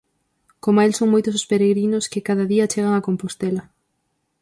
[0.63, 3.63] Coma el son moitos os peregrinos que cada día chegan a Compostela.